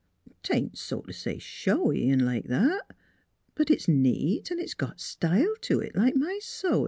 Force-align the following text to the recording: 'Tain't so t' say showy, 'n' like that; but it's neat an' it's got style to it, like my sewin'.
'Tain't 0.41 0.75
so 0.79 1.01
t' 1.01 1.13
say 1.13 1.37
showy, 1.37 2.09
'n' 2.09 2.17
like 2.25 2.45
that; 2.45 2.95
but 3.53 3.69
it's 3.69 3.87
neat 3.87 4.49
an' 4.51 4.57
it's 4.57 4.73
got 4.73 4.99
style 4.99 5.53
to 5.61 5.79
it, 5.79 5.95
like 5.95 6.15
my 6.15 6.39
sewin'. 6.41 6.79